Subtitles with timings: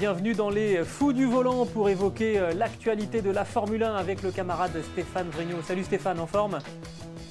[0.00, 4.22] bienvenue dans les Fous du volant pour évoquer euh, l'actualité de la Formule 1 avec
[4.22, 5.60] le camarade Stéphane Vrignot.
[5.62, 6.58] Salut Stéphane, en forme?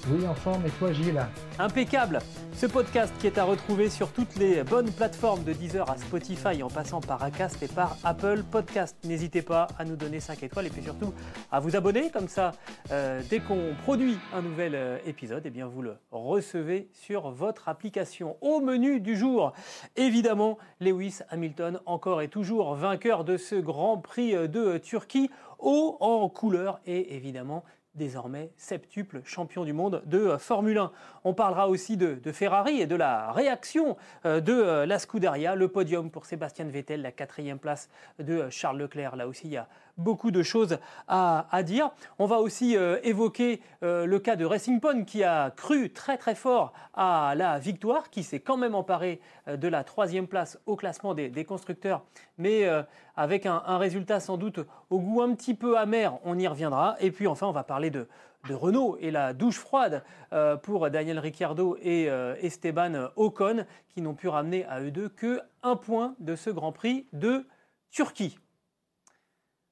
[0.08, 1.22] Oui, en forme, et toi Gilles
[1.60, 2.20] Impeccable
[2.54, 6.64] Ce podcast qui est à retrouver sur toutes les bonnes plateformes de Deezer à Spotify
[6.64, 8.96] en passant par Acast et par Apple Podcast.
[9.04, 11.14] N'hésitez pas à nous donner 5 étoiles et puis surtout
[11.52, 12.54] à vous abonner, comme ça
[12.92, 17.68] euh, dès qu'on produit un nouvel euh, épisode, eh bien vous le recevez sur votre
[17.68, 18.38] application.
[18.42, 19.54] Au menu du jour,
[19.98, 25.30] évidemment, Lewis Hamilton encore et toujours vainqueur de ce Grand Prix de Turquie,
[25.60, 27.64] haut en couleur et évidemment
[27.96, 30.92] désormais septuple champion du monde de euh, Formule 1.
[31.24, 35.68] On parlera aussi de, Ferrari et de la réaction euh, de euh, la Scuderia, le
[35.68, 39.16] podium pour Sébastien Vettel, la quatrième place de Charles Leclerc.
[39.16, 39.68] Là aussi, il y a
[40.00, 41.92] beaucoup de choses à, dire.
[42.18, 46.74] On va aussi évoquer le cas de Racing Point qui a cru très très fort
[46.94, 51.46] à la victoire, qui s'est quand même emparé de la troisième place au classement des,
[51.46, 52.04] constructeurs,
[52.38, 52.68] mais
[53.16, 56.18] avec un, résultat sans doute au goût un petit peu amer.
[56.24, 56.96] On y reviendra.
[57.00, 58.08] Et puis enfin, on va parler de,
[58.50, 64.14] Renault et la douche froide euh, pour Daniel Ricciardo et euh, Esteban Ocon, qui n'ont
[64.14, 67.46] pu ramener à eux deux que un point de ce Grand Prix de
[67.92, 68.40] Turquie.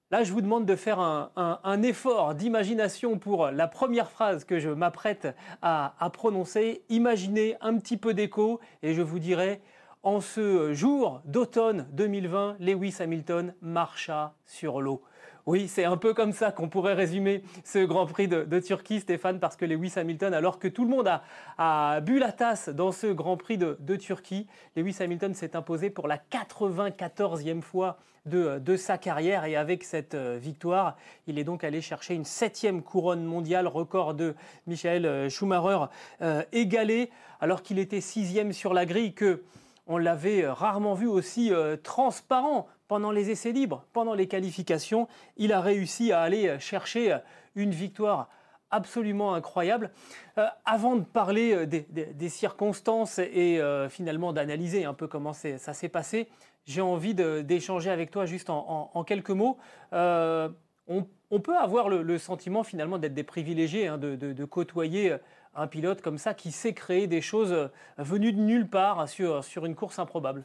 [0.10, 4.70] Là, je vous demande de faire un, effort d'imagination pour la première phrase que je
[4.70, 5.28] m'apprête
[5.62, 6.82] à, à, prononcer.
[6.88, 9.62] Imaginez un petit peu d'écho et je vous dirai,
[10.04, 15.04] en ce jour d'automne 2020, Lewis Hamilton marcha sur l'eau.
[15.48, 19.40] Oui, c'est un peu comme ça qu'on pourrait résumer ce Grand Prix de, Turquie, Stéphane,
[19.40, 21.10] parce que Lewis Hamilton, alors que tout le monde
[21.58, 24.46] a, bu la tasse dans ce Grand Prix de, Turquie,
[24.76, 29.46] Lewis Hamilton s'est imposé pour la 94e fois de, sa carrière.
[29.46, 34.16] Et avec cette euh, victoire, il est donc allé chercher une septième couronne mondiale, record
[34.16, 34.36] de
[34.68, 35.86] Michael euh, Schumacher,
[36.22, 39.44] euh, égalé alors qu'il était sixième sur la grille que
[39.90, 45.62] on l'avait rarement vu aussi transparent pendant les essais libres, pendant les qualifications, il a
[45.62, 47.18] réussi à aller chercher
[47.56, 48.30] une victoire
[48.72, 49.92] absolument incroyable.
[50.38, 55.74] Euh, avant de parler euh, des, circonstances et euh, finalement d'analyser un peu comment ça
[55.74, 56.28] s'est passé,
[56.66, 59.58] j'ai envie d'échanger avec toi juste en, quelques mots.
[59.94, 65.16] On, peut avoir le, sentiment finalement d'être des privilégiés, hein, de, côtoyer
[65.56, 69.76] un pilote comme ça qui sait créer des choses venues de nulle part sur une
[69.76, 70.44] course improbable.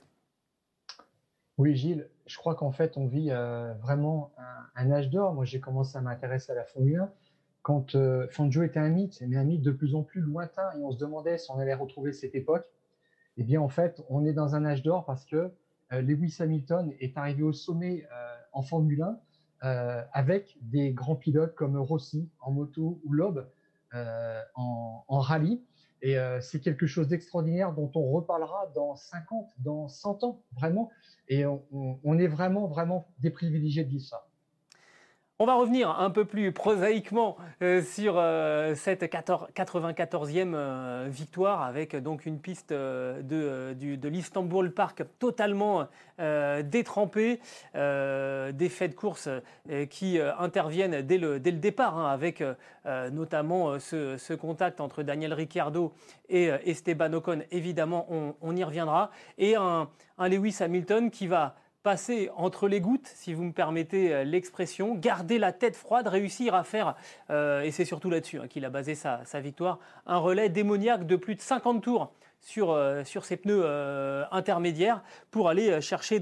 [1.59, 4.33] Oui, Gilles, je crois qu'en fait, on vit euh, vraiment
[4.75, 5.35] un, âge d'or.
[5.35, 7.13] Moi, j'ai commencé à m'intéresser à la Formule 1
[7.63, 8.27] quand euh,
[8.65, 11.39] était un mythe, mais un mythe de plus en plus lointain, et on se demandait
[11.39, 12.65] si on allait retrouver cette époque.
[13.37, 15.53] Eh bien, en fait, on est dans un âge d'or parce que
[15.93, 18.05] euh, Lewis Hamilton est arrivé au sommet
[18.53, 19.19] en Formule 1
[20.13, 23.47] avec des grands pilotes comme Rossi en moto ou Loeb
[24.57, 25.63] en, rallye.
[26.03, 30.91] Et c'est quelque chose d'extraordinaire dont on reparlera dans 50, dans 100 ans, vraiment.
[31.29, 34.27] Et on, est vraiment, vraiment des privilégiés de vivre ça.
[35.43, 41.97] On va revenir un peu plus prosaïquement euh, sur euh, cette 94e euh, victoire avec
[41.97, 43.75] donc une piste de,
[44.09, 45.89] l'Istanbul Park totalement
[46.65, 47.41] détrempée,
[47.75, 49.29] des faits de course
[49.91, 52.45] qui interviennent dès le, dès le départ hein, avec
[52.85, 55.93] notamment ce, contact entre Daniel Ricciardo
[56.29, 57.41] et Esteban Ocon.
[57.51, 58.07] Évidemment,
[58.41, 59.11] on, y reviendra.
[59.39, 59.89] Et un
[60.21, 65.39] Lewis Hamilton qui va passer entre les gouttes, si vous me permettez euh, l'expression, garder
[65.39, 66.95] la tête froide, réussir à faire,
[67.31, 71.17] euh, et c'est surtout là-dessus hein, qu'il a basé sa, victoire, un relais démoniaque de
[71.17, 73.65] plus de 50 tours sur, euh, sur ses pneus
[74.31, 76.21] intermédiaires pour aller chercher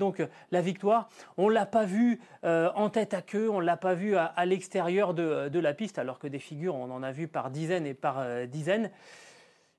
[0.50, 1.08] la victoire.
[1.36, 4.46] On ne l'a pas vu en tête à queue, on ne l'a pas vu à,
[4.46, 7.94] l'extérieur de, la piste, alors que des figures, on en a vu par dizaines et
[7.94, 8.90] par dizaines.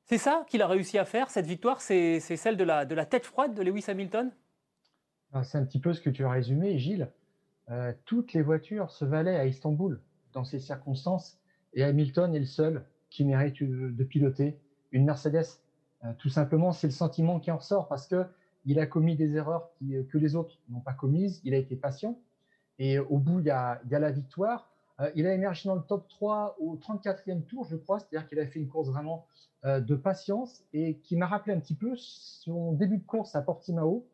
[0.06, 3.53] C'est ça qu'il a réussi à faire, cette victoire, c'est celle de la tête froide
[3.53, 4.31] de Lewis Hamilton?
[5.44, 7.10] C'est un petit peu ce que tu as résumé, Gilles.
[7.69, 10.01] Euh, toutes les voitures se valaient à Istanbul
[10.33, 11.39] dans ces circonstances
[11.74, 14.57] et Hamilton est le seul qui mérite de piloter
[14.92, 15.45] une Mercedes.
[16.04, 18.25] Euh, tout simplement, c'est le sentiment qui en ressort parce que
[18.66, 21.39] il a commis des erreurs euh, que les autres n'ont pas commises.
[21.45, 22.19] Il a été patient
[22.78, 24.69] et au bout, il y a, la victoire.
[25.16, 28.48] il a émergé dans le top 3 au 34e tour, je crois, c'est-à-dire qu'il a
[28.48, 29.28] fait une course vraiment
[29.63, 34.07] de patience et qui m'a rappelé un petit peu son début de course à Portimao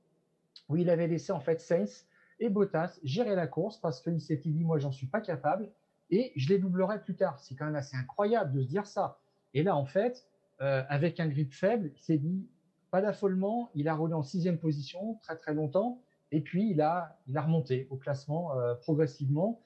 [0.69, 2.05] où il avait laissé en fait Sainz
[2.39, 5.69] et Bottas gérer la course parce qu'il s'était dit moi j'en suis pas capable
[6.09, 7.39] et je les doublerai plus tard.
[7.39, 9.19] C'est quand même assez incroyable de se dire ça.
[9.53, 10.25] Et là, en fait,
[10.61, 12.47] euh, avec un grip faible, il s'est dit
[12.91, 13.69] pas d'affolement.
[13.75, 17.41] Il a roulé en sixième position très très longtemps, et puis il a, il a
[17.41, 19.59] remonté au classement euh, progressivement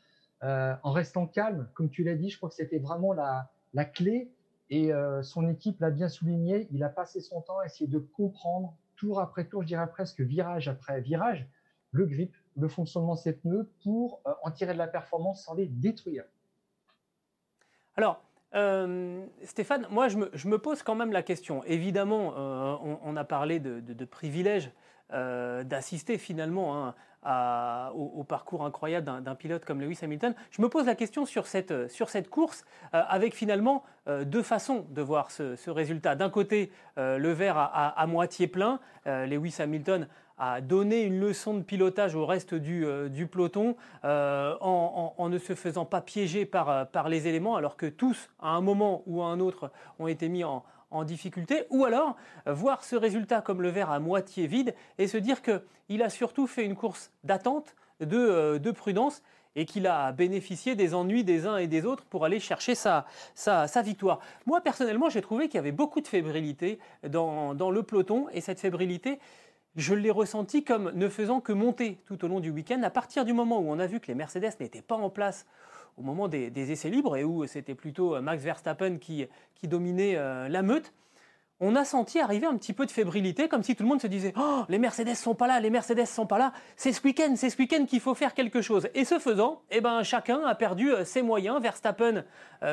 [0.43, 1.69] euh, en restant calme.
[1.73, 4.31] Comme tu l'as dit, je crois que c'était vraiment la, la clé.
[4.73, 6.69] Et son équipe l'a bien souligné.
[6.71, 10.21] Il a passé son temps à essayer de comprendre tour après tour, je dirais presque
[10.21, 11.47] virage après virage,
[11.89, 15.65] le grip, le fonctionnement de ces pneus pour en tirer de la performance sans les
[15.65, 16.23] détruire.
[17.97, 20.17] Alors, euh, Stéphane, moi je
[20.47, 21.63] me, pose quand même la question.
[21.63, 24.71] Évidemment, euh, on, a parlé de, de, privilège
[25.13, 30.33] euh, d'assister finalement hein, au, parcours incroyable d'un pilote comme Lewis Hamilton.
[30.51, 33.83] Je me pose la question sur cette, cette course avec finalement
[34.25, 36.15] deux façons de voir ce, résultat.
[36.15, 38.79] D'un côté, le verre à, moitié plein.
[39.05, 40.07] Lewis Hamilton
[40.41, 45.53] à donner une leçon de pilotage au reste du, euh, peloton euh, en, ne se
[45.53, 49.21] faisant pas piéger par, euh, par les éléments, alors que tous, à un moment ou
[49.21, 50.63] à un autre, ont été mis en,
[51.05, 52.15] difficulté, ou alors
[52.45, 56.47] voir ce résultat comme le verre à moitié vide et se dire qu'il a surtout
[56.47, 59.21] fait une course d'attente, de, de, prudence
[59.55, 63.05] et qu'il a bénéficié des ennuis des uns et des autres pour aller chercher sa,
[63.83, 64.19] victoire.
[64.45, 68.41] Moi, personnellement, j'ai trouvé qu'il y avait beaucoup de fébrilité dans, dans le peloton et
[68.41, 69.19] cette fébrilité,
[69.75, 72.81] je l'ai ressenti comme ne faisant que monter tout au long du week-end.
[72.83, 75.45] À partir du moment où on a vu que les Mercedes n'étaient pas en place
[75.97, 79.27] au moment des, essais libres et où c'était plutôt euh, Max Verstappen qui,
[79.63, 80.93] dominait euh, la meute,
[81.59, 84.07] on a senti arriver un petit peu de fébrilité, comme si tout le monde se
[84.07, 87.33] disait Oh, les Mercedes sont pas là, les Mercedes sont pas là, c'est ce week-end,
[87.35, 88.89] c'est ce week-end qu'il faut faire quelque chose.
[88.95, 91.61] Et ce faisant, eh ben, chacun a perdu euh, ses moyens.
[91.61, 92.23] Verstappen,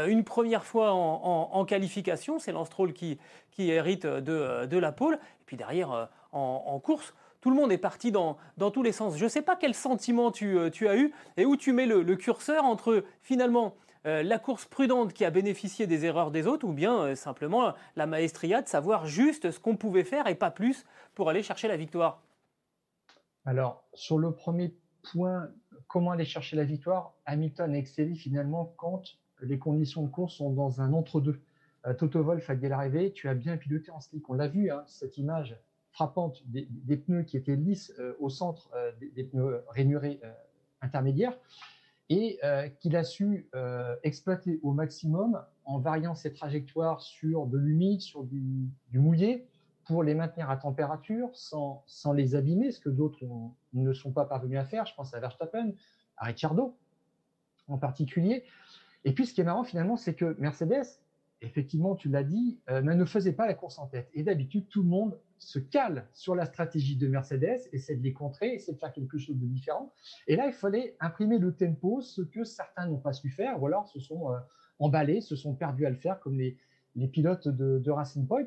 [0.06, 3.19] une première fois en, qualification, c'est Lance Stroll qui,
[3.59, 5.15] hérite de, de la pole.
[5.15, 8.38] Et puis derrière, en, course, tout le monde est parti dans,
[8.73, 9.17] tous les sens.
[9.17, 12.17] Je ne sais pas quel sentiment tu, euh, as eu et où tu mets le,
[12.17, 13.75] curseur entre finalement
[14.06, 17.75] euh, la course prudente qui a bénéficié des erreurs des autres ou bien euh, simplement
[17.96, 21.69] la maestria de savoir juste ce qu'on pouvait faire et pas plus pour aller chercher
[21.69, 22.23] la victoire.
[23.44, 24.75] Alors, sur le premier
[25.12, 25.49] point,
[25.87, 29.02] comment aller chercher la victoire, Hamilton a excellé finalement quand
[29.41, 31.41] les conditions de course sont dans un entre-deux.
[31.96, 34.29] Toto Wolff, à l'arrivée, tu as bien piloté en slick.
[34.29, 35.56] On l'a vu, hein, cette image
[35.90, 40.32] frappante des, pneus qui étaient lisses euh, au centre euh, des, pneus rainurés euh,
[40.81, 41.37] intermédiaires
[42.11, 42.40] et
[42.81, 43.50] qu'il a su
[44.02, 49.46] exploiter au maximum en variant ses trajectoires sur de l'humide, sur du, mouillé,
[49.85, 53.26] pour les maintenir à température sans, sans les abîmer, ce que d'autres
[53.75, 54.87] ne sont pas parvenus à faire.
[54.87, 55.73] Je pense à Verstappen,
[56.17, 56.79] à Ricciardo
[57.67, 58.44] en particulier.
[59.05, 60.87] Et puis ce qui est marrant finalement, c'est que Mercedes,
[61.43, 64.08] effectivement, tu l'as dit, ne faisait pas la course en tête.
[64.14, 68.12] Et d'habitude, tout le monde se cale sur la stratégie de Mercedes, essaie de les
[68.12, 69.93] contrer, essaie de faire quelque chose de différent.
[70.26, 73.67] Et là, il fallait imprimer le tempo, ce que certains n'ont pas su faire, ou
[73.67, 74.38] alors se sont euh,
[74.79, 76.56] emballés, se sont perdus à le faire, comme les,
[77.12, 78.46] pilotes de, Racing Point,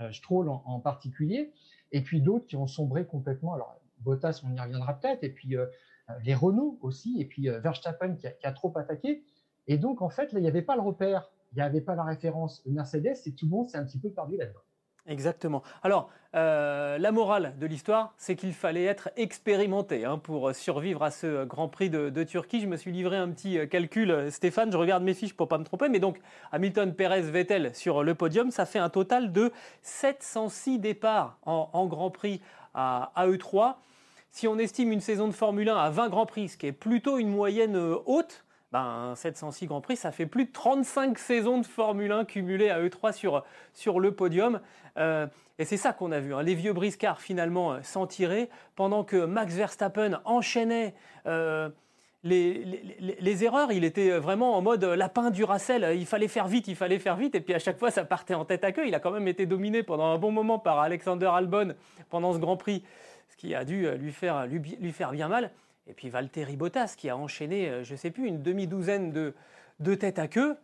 [0.00, 1.52] euh, Stroll en, particulier,
[1.92, 3.54] et puis d'autres qui ont sombré complètement.
[3.54, 5.66] Alors, Bottas, on y reviendra peut-être, et puis euh,
[6.24, 9.24] les Renault aussi, et puis Verstappen qui a, qui a, trop attaqué.
[9.66, 11.94] Et donc, en fait, là, il n'y avait pas le repère, il n'y avait pas
[11.94, 14.60] la référence Mercedes, et tout le monde s'est un petit peu perdu là-dedans.
[15.08, 15.62] Exactement.
[15.82, 21.10] Alors, euh, la morale de l'histoire, c'est qu'il fallait être expérimenté hein, pour survivre à
[21.10, 22.60] ce Grand Prix de, Turquie.
[22.60, 25.48] Je me suis livré un petit euh, calcul, euh, Stéphane, je regarde mes fiches pour
[25.48, 26.20] pas me tromper, mais donc
[26.52, 29.50] Hamilton, Perez, Vettel sur le podium, ça fait un total de
[29.80, 32.42] 706 départs en, Grand Prix
[32.74, 33.76] à, à E3.
[34.30, 36.72] Si on estime une saison de Formule 1 à 20 Grands Prix, ce qui est
[36.72, 41.66] plutôt une moyenne haute, ben, 706 Grands Prix, ça fait plus de 35 saisons de
[41.66, 44.60] Formule 1 cumulées à E3 sur, sur le podium.
[44.98, 45.26] Euh,
[45.58, 46.42] et c'est ça qu'on a vu, hein.
[46.42, 50.94] les vieux briscards finalement euh, s'en tirer, pendant que Max Verstappen enchaînait
[51.26, 51.70] euh,
[52.24, 56.68] les, les, erreurs, il était vraiment en mode lapin du Racel, il fallait faire vite,
[56.68, 58.86] il fallait faire vite, et puis à chaque fois ça partait en tête à queue.
[58.86, 61.74] Il a quand même été dominé pendant un bon moment par Alexander Albon
[62.10, 62.82] pendant ce Grand Prix,
[63.30, 65.52] ce qui a dû lui faire, lui, lui faire bien mal.
[65.88, 69.34] Et puis Valtteri Bottas qui a enchaîné, euh, je ne sais plus, une demi-douzaine de,
[69.80, 70.56] de têtes à queue.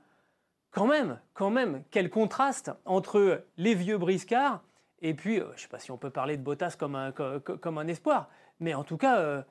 [0.70, 4.62] Quand même, quand même, quel contraste entre les vieux briscards
[5.00, 7.12] et puis, euh, je ne sais pas si on peut parler de Bottas comme un,
[7.12, 9.42] comme un espoir, mais en tout cas, euh,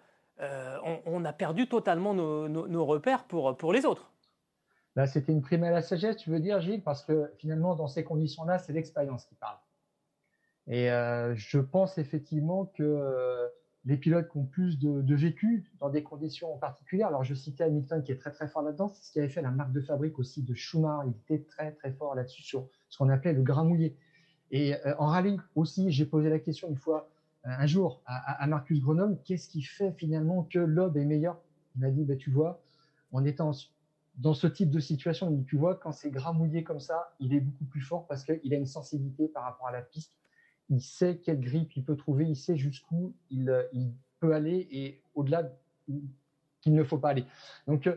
[1.05, 4.11] on, a perdu totalement nos, repères pour, pour les autres.
[4.95, 7.87] Là, c'était une prime à la sagesse, tu veux dire, Gilles, parce que finalement, dans
[7.87, 9.57] ces conditions-là, c'est l'expérience qui parle.
[10.65, 10.87] Et
[11.35, 13.51] je pense effectivement que
[13.85, 17.07] les pilotes qui ont plus de, vécu dans des conditions particulières.
[17.07, 18.89] Alors, je citais Hamilton qui est très très fort là-dedans.
[18.89, 21.07] C'est ce qui avait fait la marque de fabrique aussi de Schumacher.
[21.07, 23.97] Il était très très fort là-dessus sur ce qu'on appelait le grain mouillé.
[24.51, 27.09] Et euh, en rallye aussi, j'ai posé la question une fois,
[27.45, 31.41] euh, un jour, à, Marcus Grenoble, qu'est-ce qui fait finalement que l'Aube est meilleur?
[31.75, 32.61] Il m'a dit, bah, tu vois,
[33.11, 33.51] en étant
[34.17, 37.39] dans ce type de situation, tu vois, quand c'est gras mouillé comme ça, il est
[37.39, 40.15] beaucoup plus fort parce qu'il a une sensibilité par rapport à la piste.
[40.69, 43.45] Il sait quelle grippe il peut trouver, il sait jusqu'où il,
[44.19, 45.51] peut aller et au-delà
[46.61, 47.25] qu'il ne faut pas aller.
[47.67, 47.89] Donc,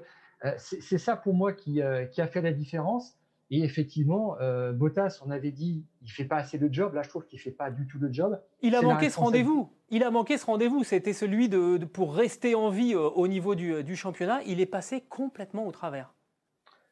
[0.59, 1.81] c'est ça pour moi qui,
[2.11, 3.17] qui, a fait la différence.
[3.51, 6.95] Et effectivement, euh, Bottas, on avait dit, il fait pas assez de job.
[6.95, 8.41] Là, je trouve qu'il fait pas du tout de job.
[8.61, 9.71] Il a manqué ce rendez-vous.
[9.91, 10.83] Il a manqué ce rendez-vous.
[10.83, 14.43] C'était celui de, pour rester en vie euh, au niveau du, championnat.
[14.47, 16.13] Il est passé complètement au travers.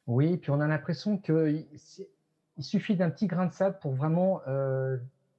[0.06, 1.66] Oui, puis on a l'impression qu'il
[2.56, 4.96] il suffit d'un petit grain de sable pour vraiment euh,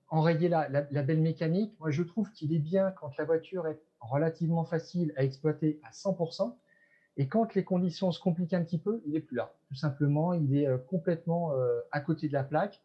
[0.09, 1.74] enrayer la, la, belle mécanique.
[1.79, 5.91] Moi, je trouve qu'il est bien quand la voiture est relativement facile à exploiter à
[5.91, 6.55] 100%.
[7.17, 9.53] Et quand les conditions se compliquent un petit peu, il n'est plus là.
[9.69, 12.81] Tout simplement, il est euh, complètement euh, à côté de la plaque.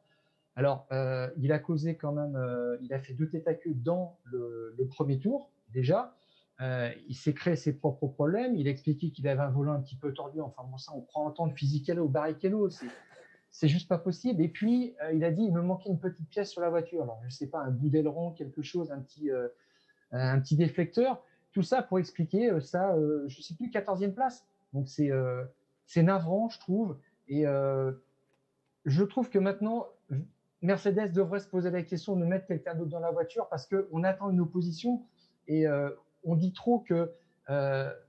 [0.56, 2.38] Alors, euh, il a causé quand même,
[2.82, 6.14] il a fait deux têtes à queue dans le, premier tour, déjà.
[6.60, 8.56] il s'est créé ses propres problèmes.
[8.56, 10.40] Il a expliqué qu'il avait un volant un petit peu tordu.
[10.40, 12.68] Enfin, bon, ça, on prend en temps de Physicalo ou Barrichello.
[13.50, 14.42] C'est juste pas possible.
[14.42, 17.02] Et puis, il a dit, il me manquait une petite pièce sur la voiture.
[17.02, 19.28] Alors, je sais pas, un bout d'aileron, quelque chose, un petit,
[20.12, 21.22] un petit déflecteur.
[21.52, 24.46] Tout ça pour expliquer euh, ça, euh, je ne sais plus, 14e place.
[24.72, 25.44] Donc euh,
[25.86, 26.96] c'est navrant, je trouve.
[27.28, 27.44] Et
[28.86, 29.86] je trouve que maintenant,
[30.62, 34.02] Mercedes devrait se poser la question de mettre quelqu'un d'autre dans la voiture parce qu'on
[34.02, 35.04] attend une opposition
[35.46, 35.64] et
[36.24, 37.12] on dit trop que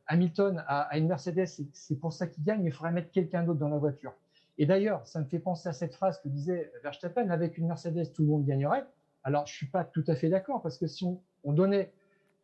[0.08, 3.60] Hamilton a, une Mercedes, c'est pour ça qu'il gagne, mais il faudrait mettre quelqu'un d'autre
[3.60, 4.14] dans la voiture.
[4.58, 8.12] Et d'ailleurs, ça me fait penser à cette phrase que disait Verstappen avec une Mercedes,
[8.14, 8.86] tout le monde gagnerait.
[9.24, 11.06] Alors, je suis pas tout à fait d'accord parce que si
[11.44, 11.92] on donnait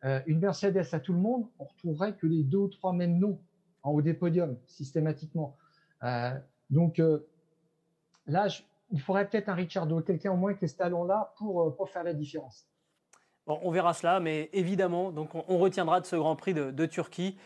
[0.04, 3.18] euh, une Mercedes à tout le monde, on retrouverait que les deux ou trois mêmes
[3.18, 3.40] noms
[3.82, 5.56] en haut des podiums systématiquement.
[6.02, 6.38] Euh,
[6.70, 7.26] donc euh,
[8.26, 8.46] là,
[8.90, 12.04] il faudrait peut-être un Ricciardo, quelqu'un au moins qui est ce talent-là pour, pour faire
[12.04, 12.66] la différence.
[13.48, 15.12] On verra cela, mais évidemment,
[15.48, 17.36] on, retiendra de ce Grand Prix de, Turquie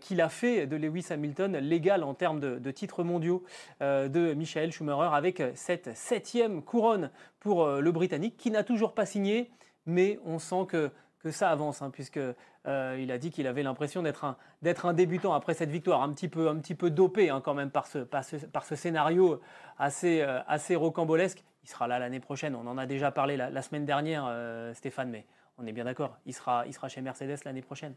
[0.00, 3.42] qu'il a fait de Lewis Hamilton l'égal en termes de, titres mondiaux
[3.80, 9.50] de Michael Schumacher avec cette septième couronne pour le Britannique qui n'a toujours pas signé,
[9.84, 10.90] mais on sent que
[11.30, 12.18] ça avance, hein, puisque
[12.66, 16.28] euh, il a dit qu'il avait l'impression d'être un, débutant après cette victoire, un petit
[16.28, 19.40] peu, dopé hein, quand même par ce, scénario
[19.80, 21.44] euh, assez rocambolesque.
[21.66, 22.54] Il sera là l'année prochaine.
[22.54, 25.26] On en a déjà parlé la, semaine dernière, euh, Stéphane, mais
[25.58, 26.16] on est bien d'accord.
[26.24, 27.94] Il sera, il sera chez Mercedes l'année prochaine.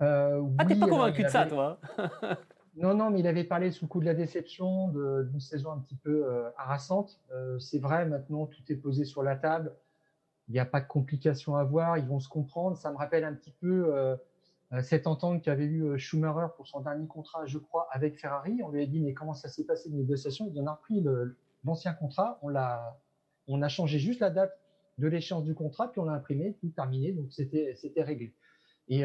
[0.00, 1.78] ah, t'es pas convaincu de ça, toi
[2.76, 5.78] Non, non, mais il avait parlé sous le coup de la déception, d'une saison un
[5.78, 7.20] petit peu harassante.
[7.60, 9.72] c'est vrai, maintenant, tout est posé sur la table
[10.48, 12.76] il n'y a pas de complications à voir, ils vont se comprendre.
[12.76, 14.16] Ça me rappelle un petit peu euh,
[14.72, 18.60] euh, cette entente qu'avait eu euh, Schumacher pour son dernier contrat, je crois, avec Ferrari.
[18.62, 20.50] On lui a dit, mais comment ça s'est passé de négociation?
[20.52, 21.02] Il en a repris
[21.64, 22.96] l'ancien contrat, on, l'a,
[23.48, 24.58] a changé juste la date
[24.98, 28.34] de l'échéance du contrat, puis on l'a imprimé, tout terminé, donc c'était, réglé.
[28.88, 29.04] Et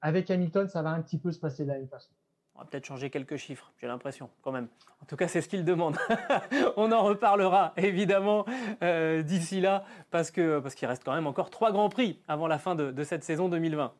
[0.00, 2.10] avec Hamilton, ça va un petit peu se passer de la même façon.
[2.54, 4.68] On va peut-être changer quelques chiffres, j'ai l'impression, quand même.
[5.02, 5.96] En tout cas, c'est ce qu'il demande.
[6.76, 8.46] On en reparlera, évidemment,
[8.82, 12.74] euh, d'ici là, parce qu'il reste quand même encore trois grands prix avant la fin
[12.74, 13.92] de cette saison 2020.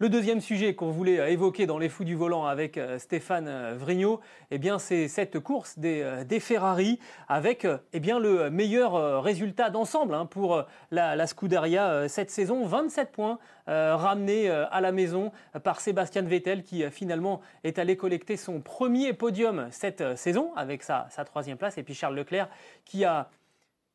[0.00, 3.46] Le deuxième sujet qu'on voulait euh, évoquer dans les fous du volant avec euh, Stéphane
[3.46, 4.20] euh, Vrignot,
[4.50, 6.98] eh c'est cette course des, Ferrari
[7.28, 12.66] avec eh le meilleur résultat d'ensemble hein, pour la, Scuderia cette saison.
[12.66, 15.32] 27 points ramenés à la maison
[15.62, 21.06] par Sébastien Vettel qui finalement est allé collecter son premier podium cette saison avec sa,
[21.10, 21.78] sa troisième place.
[21.78, 22.48] Et puis Charles Leclerc
[22.84, 23.30] qui a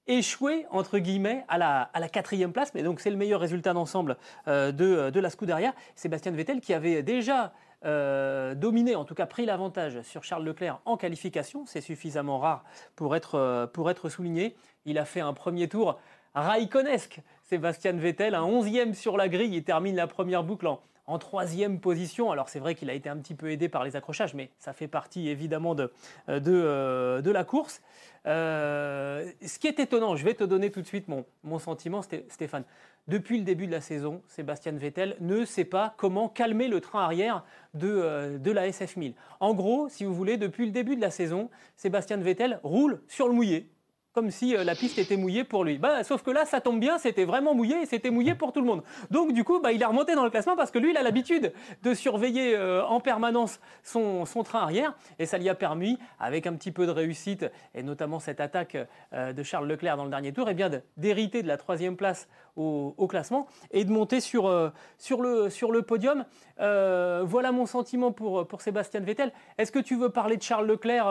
[0.07, 4.71] échoué entre guillemets à la, quatrième place, mais donc c'est le meilleur résultat d'ensemble euh,
[4.71, 5.73] de, de, la Scuderia.
[5.95, 7.53] Sébastien Vettel qui avait déjà
[7.85, 12.63] euh, dominé, en tout cas pris l'avantage sur Charles Leclerc en qualification, c'est suffisamment rare
[12.95, 14.55] pour être, euh, souligné.
[14.85, 15.99] Il a fait un premier tour
[16.35, 21.17] raïkonesque, Sébastien Vettel, un onzième sur la grille, il termine la première boucle en, en
[21.17, 22.31] troisième position.
[22.31, 24.73] Alors c'est vrai qu'il a été un petit peu aidé par les accrochages, mais ça
[24.73, 25.91] fait partie évidemment de,
[26.29, 27.81] euh, de la course.
[28.25, 32.63] Euh, ce qui est étonnant, je vais te donner tout de suite mon, sentiment, Stéphane.
[33.07, 37.03] Depuis le début de la saison, Sébastien Vettel ne sait pas comment calmer le train
[37.03, 39.13] arrière de, euh, de la SF1000.
[39.39, 43.27] En gros, si vous voulez, depuis le début de la saison, Sébastien Vettel roule sur
[43.27, 43.71] le mouillé
[44.13, 45.77] comme si euh, la piste était mouillée pour lui.
[45.77, 48.59] Bah, sauf que là, ça tombe bien, c'était vraiment mouillé et c'était mouillé pour tout
[48.59, 48.83] le monde.
[49.11, 51.03] Donc du coup, bah, il est remonté dans le classement parce que lui, il a
[51.03, 56.47] l'habitude de surveiller euh, en permanence son, train arrière et ça lui a permis, avec
[56.47, 58.77] un petit peu de réussite et notamment cette attaque
[59.13, 62.27] euh, de Charles Leclerc dans le dernier tour, eh bien d'hériter de la troisième place
[62.55, 66.25] au, classement et de monter sur, sur, le, sur le podium.
[66.57, 69.31] Voilà mon sentiment pour, pour Sébastien Vettel.
[69.57, 71.07] Est-ce que tu veux parler de Charles Leclerc,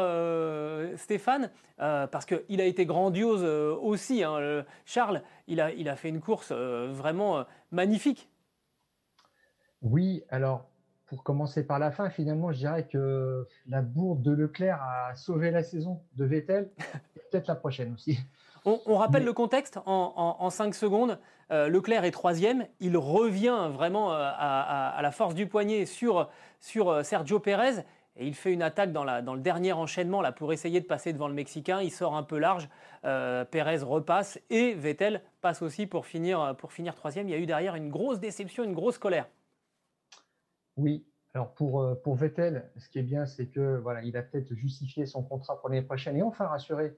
[0.99, 1.51] Stéphane?
[1.79, 4.25] Parce qu'il a été grandiose aussi.
[4.25, 8.29] Hein, Charles, il a, il a fait une course vraiment magnifique.
[9.83, 10.67] Oui, alors
[11.09, 15.51] pour commencer par la fin, finalement, je dirais que la bourde de Leclerc a sauvé
[15.51, 16.71] la saison de Vettel,
[17.31, 18.19] peut-être la prochaine aussi.
[18.65, 21.19] On, rappelle le contexte en, 5 secondes.
[21.51, 22.67] Euh, Leclerc est troisième.
[22.81, 26.29] Il revient vraiment euh, à, la force du poignet sur,
[26.61, 27.85] sur euh, Sergio Pérez.
[28.19, 31.29] Et il fait une attaque dans, le dernier enchaînement là, pour essayer de passer devant
[31.29, 31.81] le Mexicain.
[31.81, 32.69] Il sort un peu large.
[33.03, 37.29] Pérez repasse et Vettel passe aussi pour finir, pour finir troisième.
[37.29, 39.29] Il y a eu derrière une grosse déception, une grosse colère.
[40.77, 44.53] Oui, alors pour, pour Vettel, ce qui est bien, c'est que voilà, il a peut-être
[44.53, 46.97] justifié son contrat pour l'année prochaine et enfin rassuré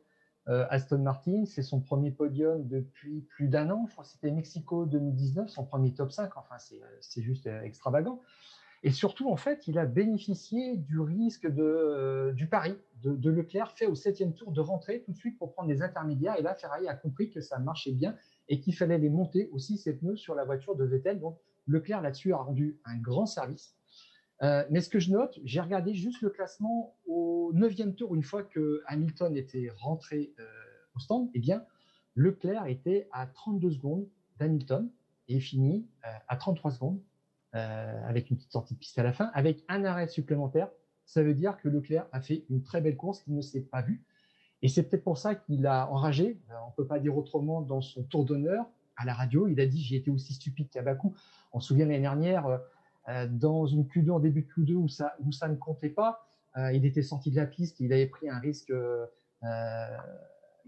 [0.49, 3.87] euh, Aston Martin, c'est son premier podium depuis plus d'un an.
[3.87, 6.37] Je crois que c'était Mexico 2019, son premier top 5.
[6.37, 6.57] Enfin,
[7.01, 8.21] c'est juste euh, extravagant.
[8.83, 13.87] Et surtout, en fait, il a bénéficié du risque euh, du pari de, Leclerc fait
[13.87, 16.39] au septième tour de rentrer tout de suite pour prendre des intermédiaires.
[16.39, 18.17] Et là, Ferrari a compris que ça marchait bien
[18.49, 21.21] et qu'il fallait les monter aussi, ces pneus, sur la voiture de Vettel.
[21.21, 23.75] Donc, Leclerc, là-dessus, a rendu un grand service.
[24.43, 28.23] Euh, mais ce que je note, j'ai regardé juste le classement au neuvième tour, une
[28.23, 30.45] fois que Hamilton était rentré euh,
[30.97, 31.65] au stand, eh bien,
[32.15, 34.09] Leclerc était à 32 secondes
[34.39, 34.91] d'Hamilton
[35.29, 37.01] et fini euh, à 33 secondes
[37.53, 40.69] avec une petite sortie de piste à la fin, avec un arrêt supplémentaire.
[41.05, 43.83] Ça veut dire que Leclerc a fait une très belle course qu'il ne s'est pas
[43.83, 44.05] vue.
[44.63, 47.81] Et c'est peut-être pour ça qu'il a enragé, on ne peut pas dire autrement, dans
[47.81, 48.67] son tour d'honneur
[48.97, 49.49] à la radio.
[49.49, 51.15] Il a dit J'ai été aussi stupide qu'à Bakou.
[51.53, 52.61] On se souvient l'année dernière
[53.09, 56.27] euh, dans une Q2 en début de Q2 où ça, où ça ne comptait pas.
[56.57, 59.07] Euh, il était sorti de la piste, il avait pris un risque euh,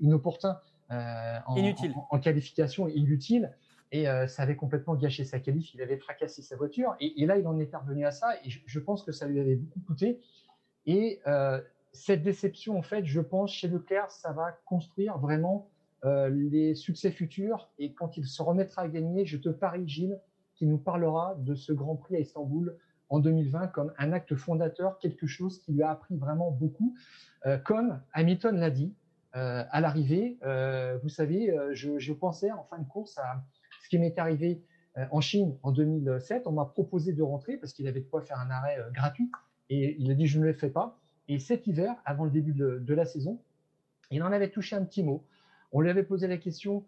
[0.00, 0.58] inopportun
[0.90, 1.94] en, inutile.
[2.10, 3.52] En, qualification inutile
[3.92, 5.74] et ça avait complètement gâché sa qualif.
[5.74, 8.78] Il avait fracassé sa voiture et, là il en est revenu à ça et je,
[8.80, 10.18] pense que ça lui avait beaucoup coûté.
[10.86, 11.20] Et
[11.92, 15.68] cette déception, en fait, je pense chez Leclerc, ça va construire vraiment
[16.04, 20.18] les succès futurs et quand il se remettra à gagner, je te parie Gilles
[20.54, 22.76] qui nous parlera de ce Grand Prix à Istanbul
[23.12, 26.94] en 2020 comme un acte fondateur, quelque chose qui lui a appris vraiment beaucoup.
[27.46, 28.94] Euh, comme Hamilton l'a dit
[29.36, 33.42] euh, à l'arrivée, euh, vous savez, je, pensais en fin de course à
[33.92, 34.62] qui m'est arrivé
[35.10, 36.46] en Chine en 2007.
[36.46, 39.30] On m'a proposé de rentrer parce qu'il avait de quoi faire un arrêt gratuit
[39.68, 40.98] et il a dit je ne le fais pas.
[41.28, 43.38] Et cet hiver, avant le début de, la saison,
[44.10, 45.26] il en avait touché un petit mot.
[45.72, 46.86] On lui avait posé la question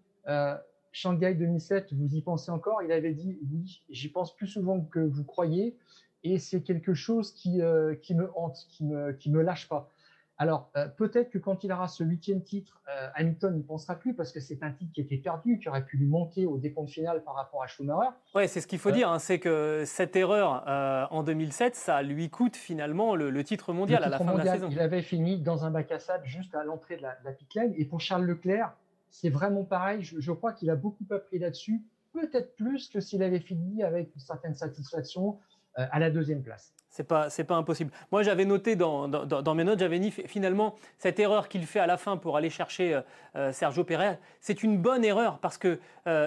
[0.92, 2.82] Shanghai 2007, vous y pensez encore?
[2.82, 5.76] Il avait dit oui, j'y pense plus souvent que vous croyez,
[6.22, 8.88] et c'est quelque chose qui, euh, me hante, qui
[9.18, 9.90] qui me lâche pas.
[10.36, 14.14] Alors euh, peut-être que quand il aura ce huitième titre, euh, Hamilton n'y pensera plus
[14.14, 16.90] parce que c'est un titre qui était perdu, qui aurait pu lui manquer au décompte
[16.90, 18.10] final par rapport à Schumacher.
[18.34, 20.64] Ouais, c'est ce qu'il faut dire, hein, c'est que cette erreur
[21.12, 24.68] en 2007, ça lui coûte finalement le, titre mondial à la fin de la saison.
[24.70, 27.54] Il avait fini dans un bac à sable juste à l'entrée de la, la pit
[27.54, 28.72] lane, et pour Charles Leclerc,
[29.14, 30.02] c'est vraiment pareil.
[30.02, 31.80] Je, crois qu'il a beaucoup appris là-dessus,
[32.12, 35.38] peut-être plus que s'il avait fini avec une certaine satisfaction
[35.78, 36.73] euh, à la deuxième place.
[36.94, 37.90] C'est pas, pas impossible.
[38.12, 39.08] Moi, j'avais noté dans,
[39.56, 42.94] mes notes, j'avais dit finalement cette erreur qu'il fait à la fin pour aller chercher
[42.94, 43.00] euh,
[43.34, 45.80] euh, Sergio Pérez, c'est une bonne erreur parce que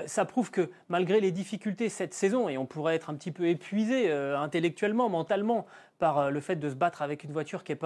[0.08, 3.48] ça prouve que malgré les difficultés cette saison, et on pourrait être un petit peu
[3.48, 5.68] épuisé intellectuellement, mentalement,
[6.00, 7.80] par le fait de se battre avec une voiture qui n'est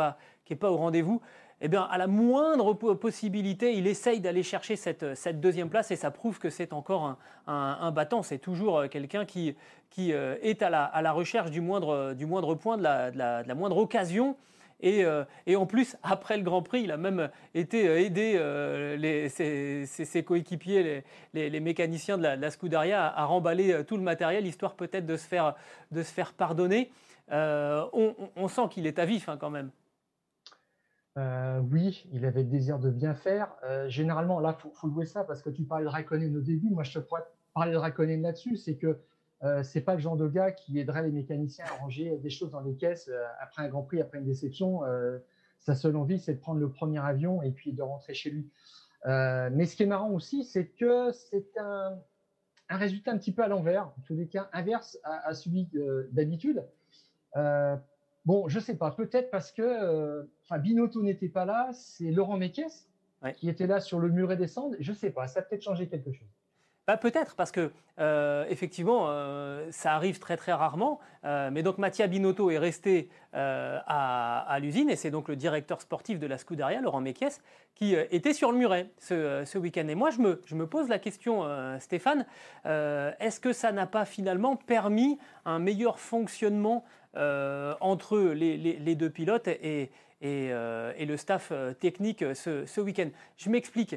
[0.45, 1.21] qui est pas au rendez-vous,
[1.63, 5.95] eh bien, à la moindre possibilité, il essaye d'aller chercher cette, cette, deuxième place et
[5.95, 8.23] ça prouve que c'est encore un, battant.
[8.23, 9.55] C'est toujours euh, quelqu'un qui,
[9.99, 12.15] euh, est à la, recherche du moindre,
[12.55, 14.35] point, de la, de moindre occasion.
[14.81, 15.23] Et, euh,
[15.55, 18.39] en plus, après le Grand Prix, il a même été aidé
[19.29, 21.03] ses, coéquipiers,
[21.35, 25.53] les, mécaniciens de la, Scuderia, à, remballer tout le matériel, histoire peut-être de, se faire,
[25.91, 26.03] de
[26.35, 26.89] pardonner.
[27.31, 29.69] on, on, sent qu'il est à vif hein, quand même.
[31.17, 33.53] Euh, oui, il avait le désir de bien faire.
[33.63, 36.69] Euh, généralement, là, il faut, louer ça parce que tu parlais de Raikkonen au début.
[36.69, 38.55] Moi, je te pourrais parler de Raikkonen là-dessus.
[38.55, 38.99] C'est que
[39.43, 42.51] euh, c'est pas le genre de gars qui aiderait les mécaniciens à ranger des choses
[42.51, 43.09] dans les caisses
[43.41, 44.81] après un Grand Prix, après une déception.
[45.59, 48.49] sa seule envie, c'est de prendre le premier avion et puis de rentrer chez lui.
[49.05, 51.97] mais ce qui est marrant aussi, c'est que c'est un,
[52.69, 55.67] résultat un petit peu à l'envers, en tous les cas inverse à celui
[56.11, 56.63] d'habitude.
[58.25, 62.37] Bon, je sais pas, peut-être parce que euh, enfin, Binotto n'était pas là, c'est Laurent
[62.37, 62.87] Mekies
[63.35, 64.75] qui était là sur le muret des cendres.
[64.79, 66.40] Je sais pas, ça a peut-être changé quelque chose.
[66.87, 70.99] Bah, peut-être, parce que euh, effectivement, euh, ça arrive très très rarement.
[71.23, 76.27] mais donc Mattia Binotto est resté à, l'usine et c'est donc le directeur sportif de
[76.27, 77.39] la Scuderia, Laurent Mekies,
[77.75, 79.87] qui était sur le muret ce, week-end.
[79.87, 81.45] Et moi, je me, je me pose la question,
[81.79, 82.25] Stéphane,
[82.65, 86.83] est-ce que ça n'a pas finalement permis un meilleur fonctionnement
[87.17, 89.91] euh, entre les, deux pilotes et,
[90.21, 90.49] et,
[91.05, 93.09] le staff technique ce, week-end?
[93.37, 93.95] Je m'explique.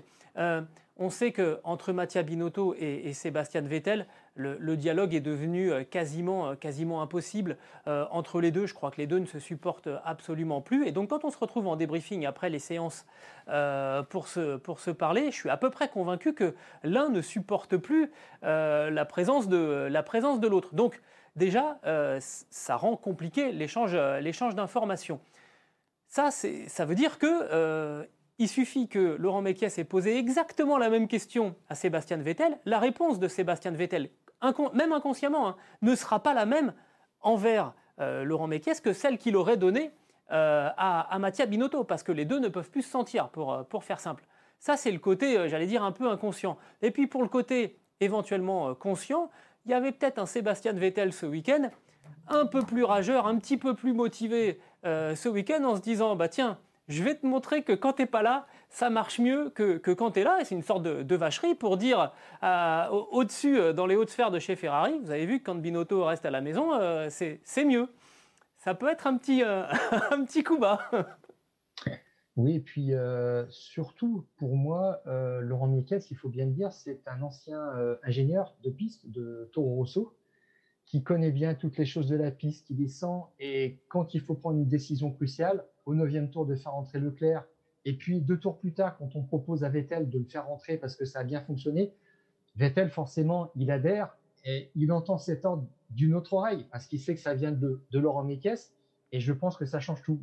[0.96, 6.54] On sait qu'entre Mattia Binotto et, Sébastien Vettel, le, dialogue est devenu euh, quasiment, euh,
[6.54, 7.56] quasiment impossible
[7.88, 8.66] euh, entre les deux.
[8.66, 10.86] Je crois que les deux ne se supportent absolument plus.
[10.86, 13.06] Et donc quand on se retrouve en débriefing après les séances
[14.08, 17.76] pour, se, pour se parler, je suis à peu près convaincu que l'un ne supporte
[17.76, 18.10] plus
[18.42, 20.74] la présence de, la présence de l'autre.
[20.74, 21.02] Donc
[21.36, 21.78] déjà,
[22.20, 25.20] ça rend compliqué l'échange d'informations.
[26.08, 28.06] Ça, ça veut dire que
[28.38, 32.58] il suffit que Laurent Mekies ait posé exactement la même question à Sébastien Vettel.
[32.64, 34.10] La réponse de Sébastien Vettel,
[34.74, 36.74] même inconsciemment, hein, ne sera pas la même
[37.20, 39.92] envers euh, Laurent Mekies que celle qu'il aurait donnée
[40.32, 43.80] euh, à, Mattia Binotto, parce que les deux ne peuvent plus se sentir, pour, euh,
[43.80, 44.24] faire simple.
[44.58, 46.58] Ça, c'est le côté, j'allais dire, un peu inconscient.
[46.82, 49.30] Et puis pour le côté éventuellement conscient,
[49.66, 51.70] il y avait peut-être un Sébastien Vettel ce week-end,
[52.28, 56.28] un peu plus rageur, un petit peu plus motivé ce week-end, en se disant, bah
[56.28, 59.78] tiens, je vais te montrer que quand tu n'es pas là, ça marche mieux que,
[59.78, 60.38] quand tu es là.
[60.44, 64.38] C'est une sorte de, vacherie pour dire euh, au-dessus, euh, dans les hautes sphères de
[64.38, 67.88] chez Ferrari, vous avez vu que quand Binotto reste à la maison, euh, c'est mieux.
[68.58, 69.42] Ça peut être un petit,
[70.10, 70.90] un petit coup bas.
[72.36, 72.92] Oui, et puis
[73.48, 77.60] surtout pour moi, Laurent Miquel, il faut bien le dire, c'est un ancien
[78.02, 80.16] ingénieur de piste de Toro Rosso
[80.86, 84.34] qui connaît bien toutes les choses de la piste, qui descend et quand il faut
[84.34, 87.44] prendre une décision cruciale, au neuvième tour de faire rentrer Leclerc,
[87.84, 90.76] et puis deux tours plus tard, quand on propose à Vettel de le faire rentrer
[90.76, 91.92] parce que ça a bien fonctionné,
[92.56, 97.14] Vettel, forcément, il adhère et il entend cet ordre d'une autre oreille parce qu'il sait
[97.14, 98.70] que ça vient de, Laurent Mekies
[99.12, 100.20] et je pense que ça change tout.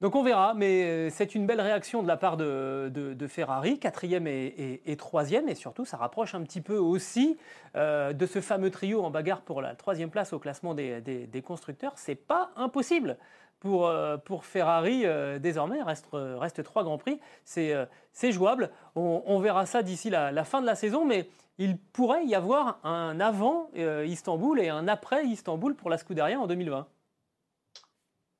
[0.00, 4.26] Donc on verra, mais euh, c'est une belle réaction de la part de, Ferrari, quatrième
[4.26, 7.36] et, troisième, et surtout ça rapproche un petit peu aussi
[7.76, 11.92] euh, de ce fameux trio en bagarre pour la troisième place au classement des, constructeurs.
[11.96, 13.18] C'est pas impossible
[13.60, 15.04] pour, euh, Ferrari
[15.38, 15.82] désormais.
[15.82, 17.20] Reste, trois Grands Prix.
[17.44, 18.70] C'est jouable.
[18.94, 23.20] On, verra ça d'ici la, fin de la saison, mais il pourrait y avoir un
[23.20, 26.86] avant Istanbul et un après Istanbul pour la Scuderia en 2020.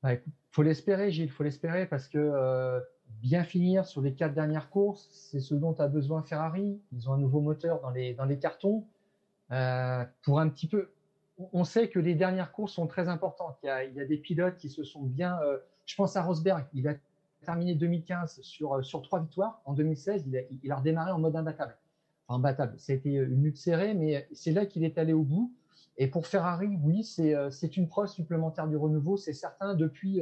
[0.05, 0.19] Il
[0.51, 2.81] faut l'espérer, Gilles, il faut l'espérer parce que
[3.21, 6.79] bien finir sur les quatre dernières courses, c'est ce dont a besoin Ferrari.
[6.91, 8.85] Ils ont un nouveau moteur dans les, cartons.
[9.47, 10.91] pour un petit peu,
[11.53, 13.57] on sait que les dernières courses sont très importantes.
[13.63, 15.39] Il y a, des pilotes qui se sont bien.
[15.41, 16.65] Euh, je pense à Rosberg.
[16.73, 16.95] Il a
[17.43, 19.61] terminé 2015 sur, euh, sur trois victoires.
[19.65, 21.77] En 2016, il a, il a redémarré en mode imbattable.
[22.27, 22.75] Enfin, imbattable.
[22.77, 25.53] C'était une lutte serrée, mais c'est là qu'il est allé au bout.
[26.01, 29.17] Et pour Ferrari, oui, c'est euh, une preuve supplémentaire du renouveau.
[29.17, 29.75] C'est certain.
[29.75, 30.21] Depuis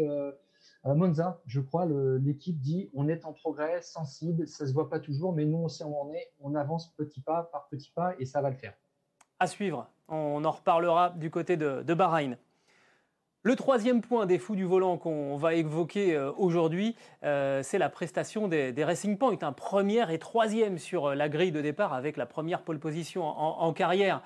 [0.83, 1.85] Monza, je crois,
[2.19, 4.47] l'équipe dit on est en progrès, sensible.
[4.47, 6.33] Ça se voit pas toujours, mais nous, on sait où on est.
[6.41, 8.73] On avance petit pas par petit pas et ça va le faire
[9.39, 9.87] à suivre.
[10.07, 12.37] On en reparlera du côté de, Bahreïn.
[13.49, 17.89] Le troisième point des fous du volant qu'on va évoquer euh, aujourd'hui, euh, c'est la
[17.89, 19.39] prestation des, Racing Point.
[19.41, 23.23] Un premier et troisième sur euh, la grille de départ avec la première pole position
[23.25, 24.21] en, carrière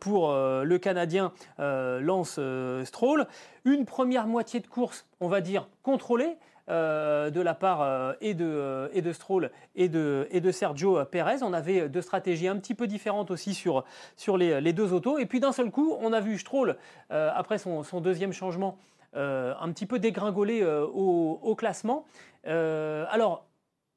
[0.00, 2.40] pour le Canadien Lance
[2.84, 3.26] Stroll.
[3.66, 6.38] Une première moitié de course, on va dire, contrôlée.
[6.68, 10.52] Euh, de la part euh, et, de, euh, et de Stroll et de, et de
[10.52, 11.42] Sergio Perez.
[11.42, 13.84] On avait deux stratégies un petit peu différentes aussi sur,
[14.16, 15.18] sur les, deux autos.
[15.18, 16.76] Et puis d'un seul coup, on a vu Stroll,
[17.10, 18.78] après son, deuxième changement,
[19.14, 22.04] un petit peu dégringoler au, classement.
[22.44, 23.44] alors,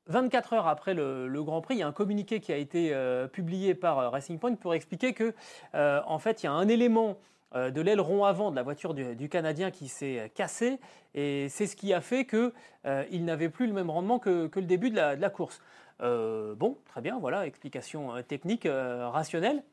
[0.07, 2.95] 24 heures après le, Grand Prix, il y a un communiqué qui a été
[3.31, 5.33] publié par Racing Point pour expliquer que,
[5.73, 7.17] en fait, il y a un élément
[7.55, 10.79] de l'aileron avant de la voiture du, Canadien qui s'est cassé
[11.15, 12.51] et c'est ce qui a fait qu'il
[12.85, 15.61] euh, n'avait plus le même rendement que, le début de la, course.
[16.01, 19.63] Euh, bon, très bien, voilà, explication technique, rationnelle.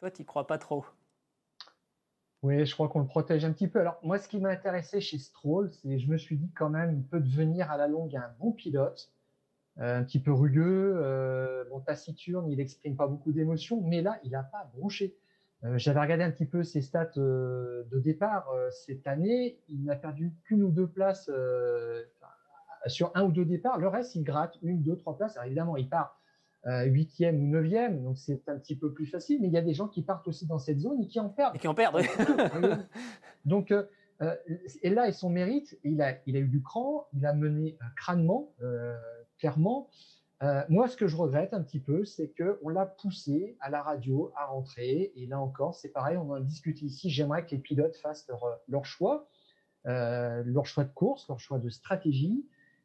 [0.00, 0.84] Toi, tu n'y crois pas trop
[2.42, 3.80] Oui, je crois qu'on le protège un petit peu.
[3.80, 6.92] Alors, moi, ce qui m'a intéressé chez Stroll, c'est je me suis dit quand même,
[6.92, 9.10] il peut devenir à la longue un bon pilote,
[9.78, 14.42] un petit peu rugueux, bon, taciturne, il n'exprime pas beaucoup d'émotions, mais là, il n'a
[14.42, 15.16] pas bronché.
[15.64, 19.58] Euh, j'avais regardé un petit peu ses stats euh, de départ euh, cette année.
[19.68, 21.30] Il n'a perdu qu'une ou deux places
[22.86, 23.78] sur un ou deux départs.
[23.78, 25.36] Le reste, il gratte une, deux, trois places.
[25.36, 26.20] Alors évidemment, il part
[26.86, 29.40] huitième ou neuvième, donc c'est un petit peu plus facile.
[29.40, 31.28] Mais il y a des gens qui partent aussi dans cette zone et qui en
[31.28, 31.54] perdent.
[31.54, 31.98] Et qui en perdent.
[33.44, 33.72] donc
[34.82, 37.78] et là, et son mérite, il a, il a eu du cran, il a mené
[37.96, 38.52] crânement,
[39.38, 39.88] clairement.
[40.42, 43.82] Euh, moi, ce que je regrette un petit peu, c'est qu'on l'a poussé à la
[43.82, 45.12] radio à rentrer.
[45.16, 47.08] Et là encore, c'est pareil, on en a discuté ici.
[47.10, 48.28] J'aimerais que les pilotes fassent
[48.68, 49.28] leur, choix,
[49.86, 52.44] euh, leur choix de course, leur choix de stratégie,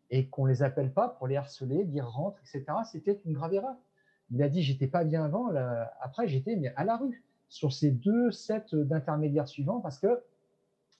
[0.09, 2.65] et qu'on les appelle pas pour les harceler, dire rentre, etc.
[2.89, 3.75] C'était une grave erreur.
[4.29, 5.51] Il a dit j'étais pas bien avant,
[5.99, 10.21] après j'étais à la rue sur ces deux sets d'intermédiaires suivants parce que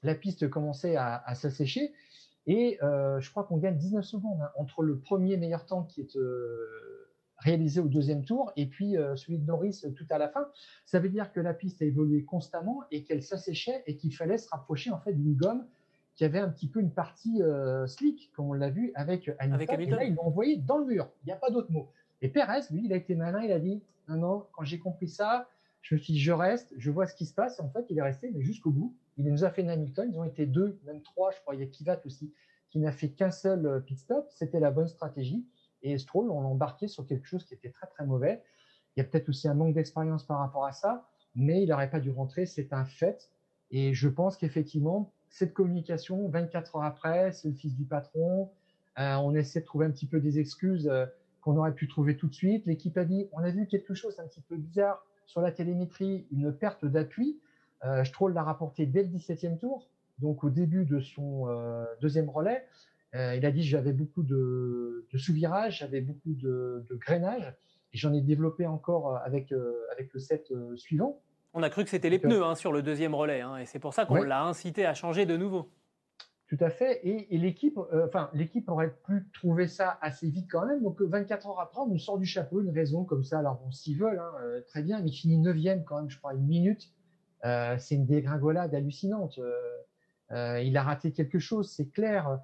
[0.03, 1.93] la piste commençait à, à s'assécher
[2.47, 6.17] Et je crois qu'on gagne 19 secondes hein, entre le premier meilleur temps qui est
[7.37, 10.47] réalisé au deuxième tour et puis celui de Norris tout à la fin.
[10.85, 14.37] Ça veut dire que la piste a évolué constamment et qu'elle s'asséchait et qu'il fallait
[14.37, 15.65] se rapprocher en fait d'une gomme
[16.15, 17.41] qui avait un petit peu une partie
[17.87, 19.81] slick, comme on l'a vu avec Hamilton.
[19.81, 21.09] Et là, ils l'ont envoyé dans le mur.
[21.23, 21.89] Il n'y a pas d'autre mot.
[22.21, 23.41] Et Perez, lui, il a été malin.
[23.41, 25.47] Il a dit non, non, quand j'ai compris ça,
[25.81, 27.59] je me suis dit, je reste, je vois ce qui se passe.
[27.59, 28.95] En fait, il est resté, mais jusqu'au bout.
[29.23, 30.09] Il nous a fait une Hamilton.
[30.11, 31.55] Ils ont été deux, même trois, je crois.
[31.55, 32.33] Il y a Kivat aussi,
[32.69, 34.27] qui n'a fait qu'un seul euh, pit stop.
[34.31, 35.45] C'était la bonne stratégie.
[35.83, 38.41] Et Stroll, on l'a embarqué sur quelque chose qui était très, très mauvais.
[38.95, 41.89] Il y a peut-être aussi un manque d'expérience par rapport à ça, mais il n'aurait
[41.89, 42.45] pas dû rentrer.
[42.45, 43.29] C'est un fait.
[43.71, 48.51] Et je pense qu'effectivement, cette communication, 24 heures après, c'est le fils du patron.
[48.99, 51.05] Euh, on essaie de trouver un petit peu des excuses euh,
[51.41, 52.65] qu'on aurait pu trouver tout de suite.
[52.65, 56.27] L'équipe a dit, on a vu quelque chose un petit peu bizarre sur la télémétrie,
[56.31, 57.39] une perte d'appui.
[57.83, 59.89] Euh, Stroll l'a rapporté dès le 17e tour,
[60.19, 62.65] donc au début de son euh, deuxième relais.
[63.13, 67.53] Euh, il a dit j'avais beaucoup de, de sous-virage, j'avais beaucoup de, de grainage,
[67.93, 69.53] et j'en ai développé encore avec,
[69.91, 71.21] avec le set suivant.
[71.53, 73.79] On a cru que c'était les pneus hein, sur le deuxième relais, hein, et c'est
[73.79, 75.69] pour ça qu'on l'a incité à changer de nouveau.
[76.51, 76.99] Tout à fait.
[77.07, 80.83] Et, l'équipe, euh, enfin, l'équipe aurait pu trouver ça assez vite quand même.
[80.83, 83.39] Donc, 24 heures après, on nous sort du chapeau une raison comme ça.
[83.39, 84.99] Alors, bon, s'ils veulent, hein, euh, très bien.
[84.99, 86.91] Mais il finit 9 quand même, je crois, une minute.
[87.45, 89.39] Euh, c'est une dégringolade hallucinante.
[90.31, 92.39] il a raté quelque chose, c'est clair.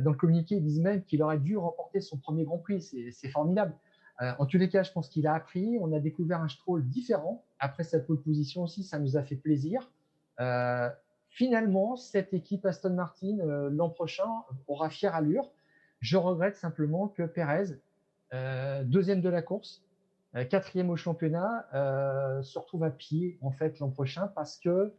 [0.00, 2.82] dans le communiqué, ils disent même qu'il aurait dû remporter son premier Grand Prix.
[3.12, 3.74] C'est formidable.
[4.20, 5.78] en tous les cas, je pense qu'il a appris.
[5.80, 7.44] On a découvert un Stroll différent.
[7.58, 9.88] Après sa pole position aussi, ça nous a fait plaisir
[11.30, 14.28] finalement, cette équipe Aston Martin euh, l'an prochain
[14.66, 15.50] aura fière allure.
[16.00, 17.78] Je regrette simplement que Perez,
[18.34, 19.89] euh, deuxième de la course, euh,
[20.48, 21.66] quatrième au championnat,
[22.42, 24.92] se retrouve à pied en fait l'an prochain parce que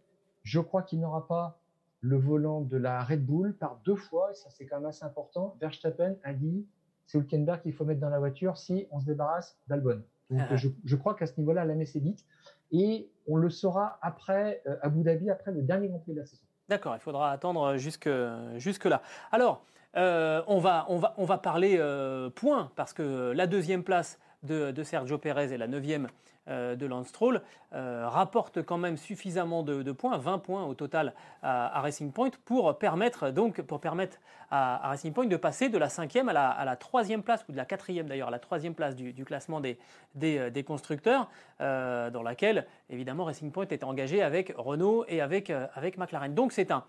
[0.43, 1.59] je crois qu'il n'aura pas
[2.01, 5.05] le volant de la Red Bull par deux fois, et ça c'est quand même assez
[5.05, 5.55] important.
[5.61, 6.65] Verstappen a dit
[7.05, 10.01] c'est Hülkenberg qu'il faut mettre dans la voiture si on se débarrasse d'Albon.
[10.29, 12.25] Donc je, je, crois qu'à ce niveau-là, la messe est dite
[12.71, 16.25] et on le saura après euh, Abu Dhabi, après le dernier Grand Prix de la
[16.25, 16.43] saison.
[16.69, 18.09] D'accord, il faudra attendre jusque,
[18.55, 19.01] jusque là.
[19.31, 19.65] Alors,
[19.97, 24.19] euh, on, va, on, va, on va parler euh, points, parce que la deuxième place
[24.43, 26.07] de, Sergio Pérez et la neuvième
[26.47, 27.41] euh, de Lance Stroll
[27.73, 32.77] euh, rapportent quand même suffisamment de, points, 20 points au total à, Racing Point, pour
[32.79, 34.17] permettre, donc, pour permettre
[34.49, 36.75] à, Racing Point de passer de la cinquième à la, à
[37.23, 39.77] place, ou de la quatrième d'ailleurs, à la troisième place du, classement des,
[40.15, 45.97] des, euh, constructeurs, dans laquelle évidemment Racing Point est engagé avec Renault et avec, avec
[45.97, 46.33] McLaren.
[46.33, 46.83] Donc c'est un,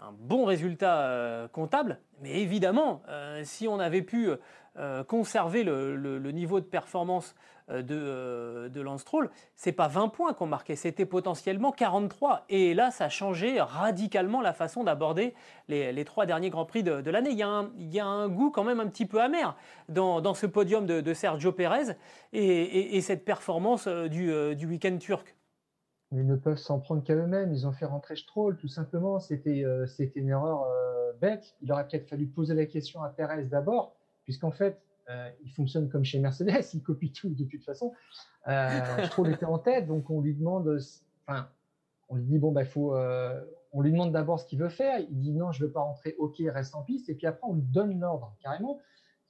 [0.00, 3.02] un bon résultat comptable, mais évidemment,
[3.42, 4.30] si on avait pu
[4.76, 7.36] euh, conserver le, niveau de performance
[7.70, 12.44] euh, de, euh, de Lance Stroll, c'est pas 20 points qu'on marquait, c'était potentiellement 43.
[12.48, 15.34] Et là, ça a changé radicalement la façon d'aborder
[15.68, 17.30] les, trois derniers Grands Prix de, l'année.
[17.30, 19.56] Il, y a un goût quand même un petit peu amer
[19.88, 21.94] dans, ce podium de, Sergio Pérez
[22.32, 25.36] et, cette performance du, du week-end turc.
[26.10, 27.52] Ils ne peuvent s'en prendre qu'à eux-mêmes.
[27.52, 29.20] Ils ont fait rentrer Stroll, tout simplement.
[29.20, 29.64] C'était
[30.16, 30.66] une erreur
[31.20, 31.54] bête.
[31.62, 35.88] Il aurait peut-être fallu poser la question à Pérez d'abord puisqu'en fait, euh, il fonctionne
[35.88, 37.92] comme chez Mercedes, il copie tout de toute façon.
[38.48, 40.78] Euh, Stroll était en tête, donc on lui demande,
[41.26, 41.48] enfin,
[42.08, 43.40] on lui dit bon bah faut, euh,
[43.74, 44.98] demande d'abord ce qu'il veut faire.
[45.00, 47.08] Il dit non, je veux pas rentrer, ok, reste en piste.
[47.08, 48.80] Et puis après, on lui donne l'ordre carrément.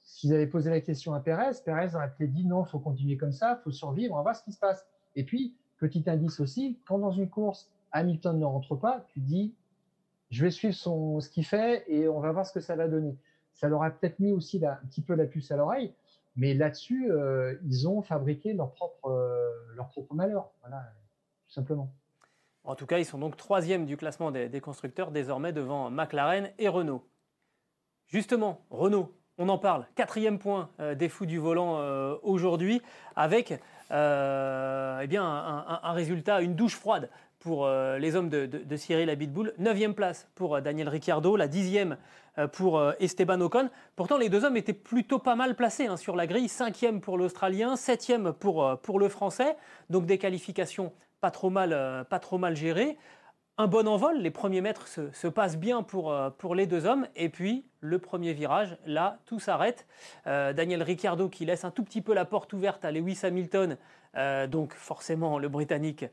[0.01, 3.59] S'ils avaient posé la question à Perez, Perez aurait dit non, faut continuer comme ça,
[3.63, 4.85] faut survivre, on va voir ce qui se passe.
[5.15, 9.55] Et puis petit indice aussi, quand dans une course Hamilton ne rentre pas, tu dis
[10.29, 13.17] je vais suivre ce qu'il fait et on va voir ce que ça va donner
[13.55, 15.93] ça leur a peut-être mis aussi un petit peu la puce à l'oreille,
[16.35, 20.83] mais là-dessus, euh, ils ont fabriqué leur propre, euh, leur propre malheur, voilà,
[21.47, 21.91] simplement.
[22.65, 26.67] En tout cas, ils sont donc troisième du classement des, constructeurs, désormais devant McLaren et
[26.67, 27.07] Renault.
[28.07, 29.87] Justement, Renault, on en parle.
[29.95, 31.79] Quatrième point euh, des fous du volant
[32.23, 32.81] aujourd'hui,
[33.15, 37.09] avec eh bien, un, résultat, une douche froide
[37.45, 39.53] pour les hommes de, Cyril Abitboul.
[39.59, 41.95] Neuvième place pour Daniel Ricciardo, la dixième
[42.39, 43.69] euh, pour euh, Esteban Ocon.
[43.95, 46.49] Pourtant, les deux hommes étaient plutôt pas mal placés hein, sur la grille.
[46.49, 49.55] Cinquième pour l'Australien, septième pour, euh, pour le Français.
[49.89, 52.97] Donc des qualifications pas trop mal gérées
[53.57, 57.07] un bon envol, les premiers mètres se, passent bien pour, euh, pour, les deux hommes,
[57.15, 59.87] et puis le premier virage, là, tout s'arrête.
[60.27, 63.77] Euh, Daniel Ricciardo qui laisse un tout petit peu la porte ouverte à Lewis Hamilton,
[64.17, 66.05] euh, donc forcément le Britannique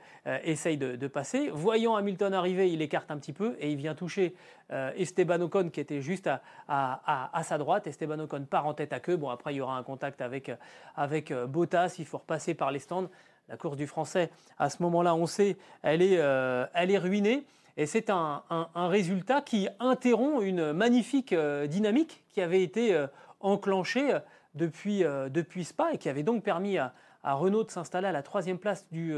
[0.45, 1.51] essaye de, passer.
[1.53, 4.35] Voyant Hamilton arriver, il écarte un petit peu et il vient toucher
[4.71, 7.87] Esteban Ocon qui était juste à, à, sa droite.
[7.87, 9.17] Esteban Ocon part en tête à queue.
[9.17, 10.51] Bon, après, il y aura un contact avec,
[10.97, 13.09] avec Bottas, il faut repasser par les stands
[13.49, 17.47] la course du français, à ce moment-là, on sait, elle est, euh, ruinée.
[17.77, 18.43] Et c'est un,
[18.75, 23.07] résultat qui interrompt une magnifique dynamique qui avait été
[23.41, 24.19] enclenchée
[24.55, 26.93] depuis, depuis Spa et qui avait donc permis à,
[27.25, 29.15] Renault de s'installer à la troisième place du,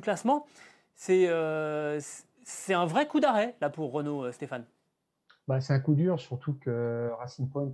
[0.00, 0.46] classement.
[0.94, 4.64] C'est un vrai coup d'arrêt là pour Renault, Stéphane.
[5.48, 7.72] Bah, c'est un coup dur, surtout que Racing Point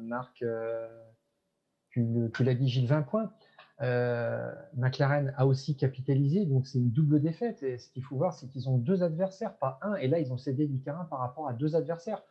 [0.00, 0.42] marque,
[1.90, 3.30] tu, tu l'as dit Gilles, 20 points.
[3.80, 7.62] Euh, McLaren a aussi capitalisé, donc c'est une double défaite.
[7.62, 9.94] Et ce qu'il faut voir, c'est qu'ils ont deux adversaires, pas un.
[9.96, 12.22] Et là, ils ont cédé du terrain par rapport à deux adversaires.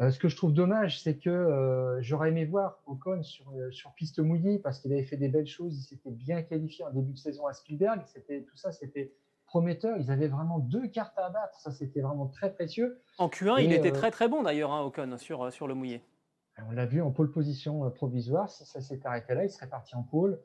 [0.00, 3.94] Euh, ce que je trouve dommage, c'est que euh, j'aurais aimé voir Ocon sur, sur
[3.94, 5.76] piste mouillée parce qu'il avait fait des belles choses.
[5.76, 8.02] Il s'était bien qualifié en début de saison à Spielberg.
[8.06, 9.12] C'était tout ça, c'était
[9.46, 9.96] prometteur.
[9.98, 11.58] Ils avaient vraiment deux cartes à battre.
[11.60, 13.00] Ça, c'était vraiment très précieux.
[13.18, 16.02] En Q1, il était très très bon d'ailleurs, hein, Ocon, sur, sur le mouillé.
[16.68, 18.50] On l'a vu en pole position provisoire.
[18.50, 20.40] Si ça s'était arrêté là, il serait parti en pole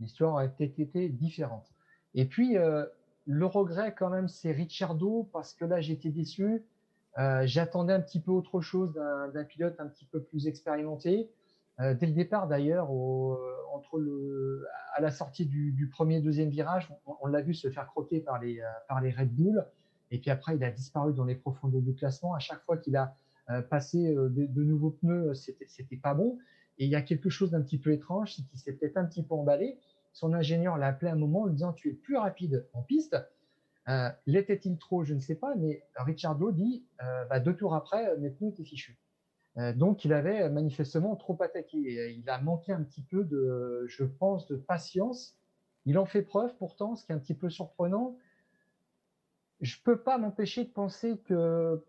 [0.00, 1.72] l'histoire aurait peut-être été différente.
[2.14, 2.84] Et puis, euh,
[3.26, 6.64] le regret quand même, c'est Ricciardo, parce que là, j'étais déçu.
[7.18, 11.30] Euh, j'attendais un petit peu autre chose d'un pilote un petit peu plus expérimenté.
[11.80, 12.90] Euh, dès le départ, d'ailleurs,
[13.72, 17.86] entre le, à la sortie du, du premier, deuxième virage, on, l'a vu se faire
[17.86, 19.64] croquer par les, par les Red Bull.
[20.10, 22.34] Et puis après, il a disparu dans les profondeurs du classement.
[22.34, 23.14] À chaque fois qu'il a
[23.70, 26.38] passé de, de, nouveaux pneus, c'était pas bon.
[26.78, 29.04] Et il y a quelque chose d'un petit peu étrange, c'est qu'il s'est peut-être un
[29.04, 29.78] petit peu emballé.
[30.12, 33.16] Son ingénieur l'a appelé un moment en lui disant Tu es plus rapide en piste.
[33.88, 38.16] Euh, L'était-il trop Je ne sais pas, mais Ricciardo dit euh, bah, Deux tours après,
[38.18, 38.98] mes pneus étaient fichus.
[39.56, 41.78] Euh, donc, il avait manifestement trop attaqué.
[42.14, 45.36] Il a manqué un petit peu de, je pense, de patience.
[45.84, 48.16] Il en fait preuve pourtant, ce qui est un petit peu surprenant.
[49.60, 51.82] Je ne peux pas m'empêcher de penser que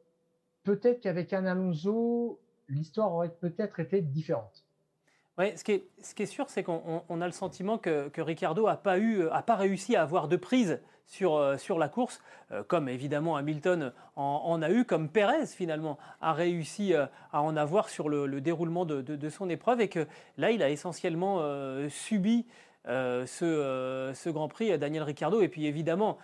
[0.63, 4.65] peut-être qu'avec un Alonso, l'histoire aurait peut-être été différente.
[5.39, 8.97] Ce, qui est, sûr, c'est qu'on a le sentiment que, Ricardo n'a pas,
[9.45, 12.21] pas réussi à avoir de prise sur, euh, la course,
[12.51, 17.55] euh, comme évidemment Hamilton en, a eu, comme Perez finalement a réussi euh, à en
[17.57, 21.41] avoir sur le, déroulement de, son épreuve, et que là, il a essentiellement
[21.89, 22.45] subi
[22.85, 25.41] ce, ce, Grand Prix, Daniel Ricciardo.
[25.41, 26.17] Et puis évidemment,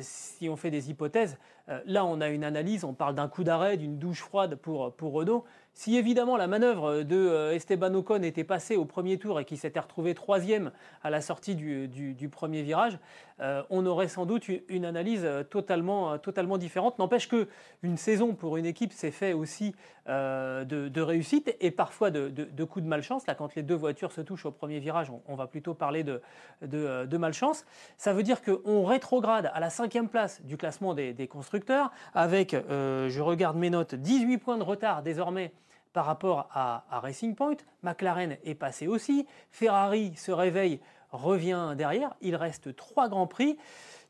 [0.00, 1.38] si on fait des hypothèses,
[1.86, 5.12] là on a une analyse, on parle d'un coup d'arrêt, d'une douche froide pour, pour
[5.12, 5.44] Renault.
[5.76, 9.58] Si évidemment la manœuvre de euh, Esteban Ocon était passée au premier tour et qu'il
[9.58, 10.72] s'était retrouvé troisième
[11.04, 12.98] à la sortie du, premier virage,
[13.40, 16.98] euh, on aurait sans doute une analyse euh, totalement, totalement différente.
[16.98, 17.46] N'empêche que
[17.82, 19.74] une saison pour une équipe, c'est fait aussi
[20.06, 23.26] de, réussite et parfois de, coups de malchance.
[23.26, 27.16] Là, quand les deux voitures se touchent au premier virage, on, va plutôt parler de,
[27.18, 27.66] malchance.
[27.98, 33.20] Ça veut dire qu'on rétrograde à la cinquième place du classement des constructeurs avec, je
[33.20, 35.52] regarde mes notes, 18 points de retard désormais
[35.96, 37.56] par rapport à, Racing Point.
[37.82, 39.26] McLaren est passé aussi.
[39.50, 40.78] Ferrari se réveille,
[41.10, 42.14] revient derrière.
[42.20, 43.56] Il reste trois grands prix.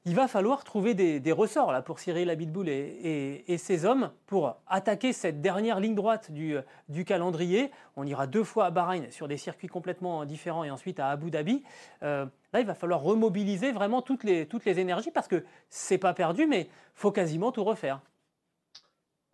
[0.04, 5.12] Il va falloir trouver des, ressorts là pour Cyril Abitboul et, ses hommes pour attaquer
[5.12, 7.70] cette dernière ligne droite du, calendrier.
[7.94, 11.30] On ira deux fois à Bahreïn sur des circuits complètement différents et ensuite à Abu
[11.30, 11.62] Dhabi.
[12.02, 15.98] Euh, là, il va falloir remobiliser vraiment toutes les, toutes les énergies parce que c'est
[15.98, 18.00] pas perdu, mais faut quasiment tout refaire.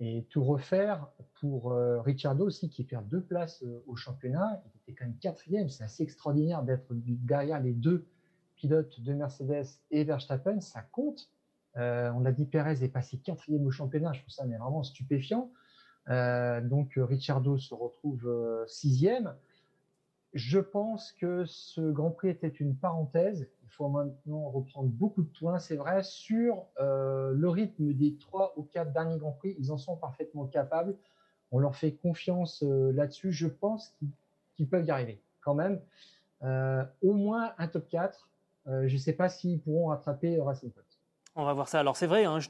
[0.05, 1.07] Et tout refaire
[1.39, 4.61] pour euh, Ricciardo aussi, qui perd deux places euh, au championnat.
[4.65, 5.69] Il était quand même quatrième.
[5.69, 8.09] C'est assez extraordinaire d'être derrière les deux
[8.57, 10.59] pilotes de Mercedes et Verstappen.
[10.59, 11.31] Ça compte.
[11.77, 14.13] Euh, on l'a dit, Perez est passé quatrième au championnat.
[14.13, 15.53] Je trouve ça vraiment stupéfiant.
[16.09, 18.29] donc Ricciardo se retrouve
[18.67, 19.37] sixième.
[20.35, 25.59] Je pense que ce Grand Prix était une parenthèse faut maintenant reprendre beaucoup de points,
[25.59, 26.03] c'est vrai.
[26.03, 30.47] Sur euh, le rythme des trois ou quatre derniers Grands Prix, ils en sont parfaitement
[30.47, 30.97] capables.
[31.51, 33.33] On leur fait confiance euh, là-dessus.
[33.33, 33.95] Je pense
[34.57, 35.81] qu'ils peuvent y arriver quand même.
[36.43, 38.29] Euh, au moins un top 4.
[38.67, 40.73] je ne sais pas s'ils pourront rattraper Racing.
[41.35, 41.81] On va voir ça.
[41.81, 42.41] Alors c'est vrai, hein,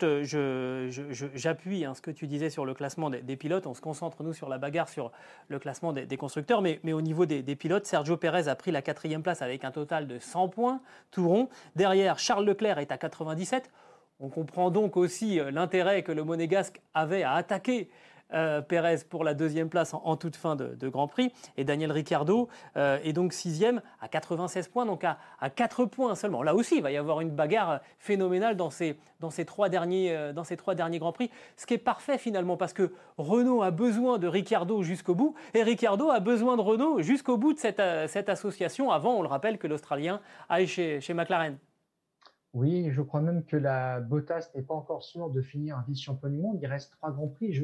[1.35, 3.69] j'appuie hein, ce que tu disais sur le classement des, pilotes.
[3.69, 5.13] On se concentre, nous, sur la bagarre, sur
[5.47, 6.63] le classement des, constructeurs.
[6.63, 10.09] Mais, au niveau des, pilotes, Sergio Pérez a pris la quatrième place avec un total
[10.09, 10.81] de 100 points,
[11.13, 11.49] tout rond.
[11.77, 13.71] Derrière, Charles Leclerc est à 97.
[14.19, 17.89] On comprend donc aussi euh, l'intérêt que le Monégasque avait à attaquer
[18.35, 21.33] euh, Pérez pour la deuxième place en, toute fin de, Grand Prix.
[21.57, 26.15] Et Daniel Ricciardo euh, est donc sixième à 96 points, donc à, à 4 points
[26.15, 26.43] seulement.
[26.43, 30.15] Là aussi, il va y avoir une bagarre phénoménale dans ces, dans ces, trois, derniers,
[30.17, 31.31] euh, dans ces trois derniers Grands Prix.
[31.57, 35.63] Ce qui est parfait finalement, parce que Renault a besoin de Ricciardo jusqu'au bout, et
[35.63, 39.59] Ricciardo a besoin de Renault jusqu'au bout de cette, cette, association, avant, on le rappelle,
[39.59, 41.59] que l'Australien aille chez, chez McLaren.
[42.55, 46.37] Oui, je crois même que la Bottas n'est pas encore sûr de finir vice-champion du
[46.37, 46.59] monde.
[46.61, 47.55] Il reste trois Grands Prix.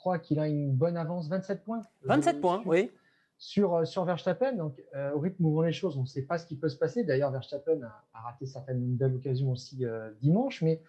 [0.00, 1.82] Crois qu'il a une bonne avance, 27 points.
[2.02, 2.90] 27 euh, points, oui.
[3.38, 6.22] Sur, euh, sur Verstappen, donc euh, au rythme où vont les choses, on ne sait
[6.22, 7.04] pas ce qui peut se passer.
[7.04, 9.84] D'ailleurs, Verstappen a, raté certaines belles occasions aussi
[10.20, 10.82] dimanche, mais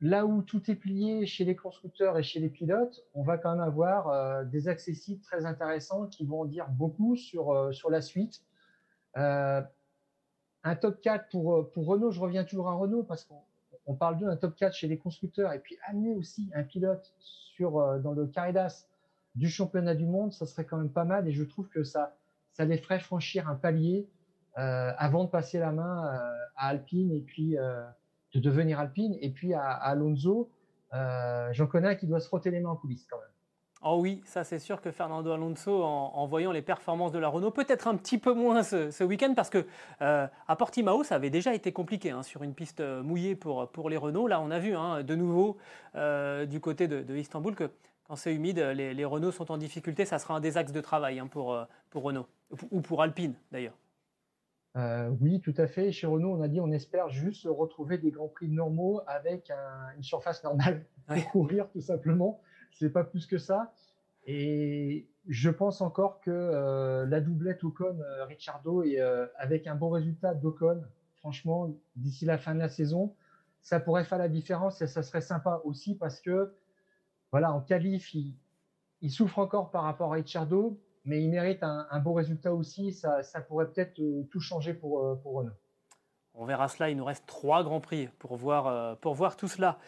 [0.00, 3.52] là où tout est plié chez les constructeurs et chez les pilotes, on va quand
[3.52, 8.02] même avoir euh, des accessibles très intéressants qui vont dire beaucoup sur, euh, sur la
[8.02, 8.42] suite.
[9.16, 9.62] Euh,
[10.64, 14.36] un top 4 pour, pour Renault, je reviens toujours à Renault parce qu'on parle d'un
[14.36, 17.14] top 4 chez les constructeurs et puis amener aussi un pilote
[17.56, 18.86] sur, dans le Caridas
[19.34, 22.14] du championnat du monde, ça serait quand même pas mal et je trouve que ça,
[22.52, 24.06] ça les ferait franchir un palier
[24.54, 26.02] avant de passer la main
[26.56, 27.56] à Alpine et puis
[28.34, 29.16] de devenir Alpine.
[29.20, 30.50] Et puis à, Alonso,
[30.92, 33.35] euh, j'en connais un qui doit se frotter les mains en coulisses quand même.
[33.88, 37.52] Oh oui, ça c'est sûr que Fernando Alonso, en, voyant les performances de la Renault,
[37.52, 39.64] peut-être un petit peu moins ce, week-end parce que
[40.02, 43.68] euh, à Portimao, ça avait déjà été compliqué hein, sur une piste euh, mouillée pour,
[43.68, 44.26] pour les Renault.
[44.26, 45.56] Là, on a vu hein, de nouveau
[45.94, 47.70] du côté de, Istanbul que
[48.08, 50.04] quand c'est humide, les, les, Renault sont en difficulté.
[50.04, 51.56] Ça sera un des axes de travail hein, pour,
[51.90, 52.26] pour Renault
[52.72, 53.76] ou pour Alpine d'ailleurs.
[54.76, 55.92] Euh, oui, tout à fait.
[55.92, 59.50] Chez Renault, on a dit on espère juste retrouver des grands prix normaux avec
[59.96, 62.40] une surface normale pour courir, tout simplement.
[62.78, 63.72] C'est pas plus que ça.
[64.24, 70.34] Et je pense encore que euh, la doublette Ocon-Richardo et euh, avec un bon résultat
[70.34, 70.82] d'Ocon,
[71.18, 73.14] franchement, d'ici la fin de la saison,
[73.62, 76.54] ça pourrait faire la différence et ça serait sympa aussi parce que,
[77.30, 78.34] voilà, en qualif, il,
[79.10, 82.92] souffre encore par rapport à Richardo mais il mérite un, un, bon résultat aussi.
[82.92, 85.52] Ça, ça pourrait peut-être euh, tout changer pour, euh, pour Renault.
[86.34, 86.90] On verra cela.
[86.90, 89.78] Il nous reste trois grands prix pour voir, euh, pour voir tout cela.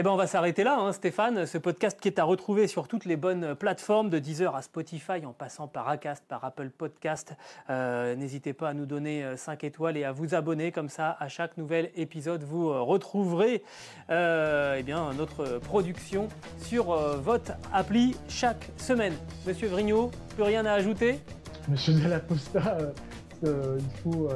[0.00, 1.44] Eh ben, on va s'arrêter là, hein, Stéphane.
[1.44, 5.26] Ce podcast qui est à retrouver sur toutes les bonnes plateformes, de Deezer à Spotify,
[5.26, 7.34] en passant par Acast, par Apple Podcast.
[7.68, 10.70] Euh, n'hésitez pas à nous donner 5 euh, étoiles et à vous abonner.
[10.70, 13.64] Comme ça, à chaque nouvel épisode, vous euh, retrouverez
[14.08, 16.28] eh bien, notre production
[16.58, 19.14] sur votre appli chaque semaine.
[19.48, 21.18] Monsieur Vrignot, plus rien à ajouter?
[21.66, 22.78] Monsieur Delaposta,
[23.42, 24.30] il faut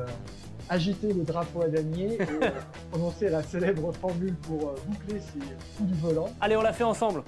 [0.72, 2.50] agiter le drapeau à damier et euh,
[2.90, 5.38] prononcer la célèbre formule pour euh, boucler ses
[5.76, 6.30] coups du volant.
[6.40, 7.22] Allez, on l'a fait ensemble.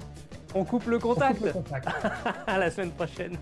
[0.55, 1.41] On coupe le contact.
[1.41, 1.87] On coupe le contact.
[2.47, 3.37] à la semaine prochaine.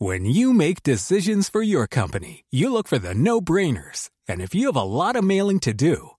[0.00, 4.10] When you make decisions for your company, you look for the no-brainers.
[4.28, 6.10] And if you have a lot of mailing to do,